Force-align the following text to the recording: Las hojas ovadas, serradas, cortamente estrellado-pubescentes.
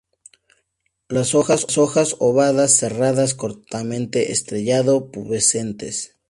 Las 1.09 1.35
hojas 1.35 1.67
ovadas, 2.17 2.73
serradas, 2.75 3.35
cortamente 3.35 4.31
estrellado-pubescentes. 4.31 6.17